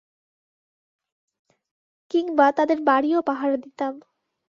[2.11, 3.93] কিংবা, তাদের বাড়িও পাহারা দিতাম।